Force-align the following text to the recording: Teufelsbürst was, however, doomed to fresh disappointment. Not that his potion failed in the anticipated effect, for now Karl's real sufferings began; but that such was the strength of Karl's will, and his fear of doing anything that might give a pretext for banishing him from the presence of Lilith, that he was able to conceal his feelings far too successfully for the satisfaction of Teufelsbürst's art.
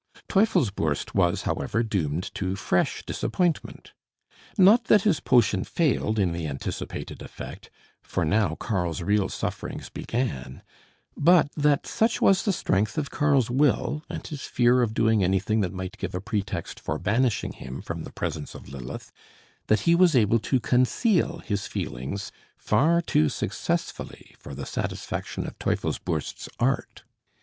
Teufelsbürst 0.27 1.13
was, 1.13 1.43
however, 1.43 1.83
doomed 1.83 2.33
to 2.33 2.55
fresh 2.55 3.05
disappointment. 3.05 3.93
Not 4.57 4.85
that 4.85 5.03
his 5.03 5.19
potion 5.19 5.63
failed 5.63 6.17
in 6.17 6.31
the 6.31 6.47
anticipated 6.47 7.21
effect, 7.21 7.69
for 8.01 8.25
now 8.25 8.55
Karl's 8.55 9.03
real 9.03 9.29
sufferings 9.29 9.89
began; 9.89 10.63
but 11.15 11.51
that 11.55 11.85
such 11.85 12.19
was 12.19 12.41
the 12.45 12.51
strength 12.51 12.97
of 12.97 13.11
Karl's 13.11 13.51
will, 13.51 14.03
and 14.09 14.25
his 14.25 14.41
fear 14.41 14.81
of 14.81 14.95
doing 14.95 15.23
anything 15.23 15.59
that 15.61 15.71
might 15.71 15.99
give 15.99 16.15
a 16.15 16.19
pretext 16.19 16.79
for 16.79 16.97
banishing 16.97 17.51
him 17.51 17.79
from 17.79 18.01
the 18.03 18.11
presence 18.11 18.55
of 18.55 18.67
Lilith, 18.69 19.11
that 19.67 19.81
he 19.81 19.93
was 19.93 20.15
able 20.15 20.39
to 20.39 20.59
conceal 20.59 21.37
his 21.45 21.67
feelings 21.67 22.31
far 22.57 23.03
too 23.03 23.29
successfully 23.29 24.35
for 24.39 24.55
the 24.55 24.65
satisfaction 24.65 25.45
of 25.45 25.59
Teufelsbürst's 25.59 26.49
art. 26.59 27.03